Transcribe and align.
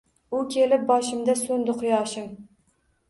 U 0.37 0.37
kelib 0.53 0.87
boshimda 0.93 1.37
so’ndi 1.43 1.77
quyoshim 1.83 2.29